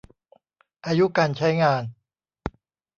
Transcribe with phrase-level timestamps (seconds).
[0.85, 1.83] อายุการใช้งาน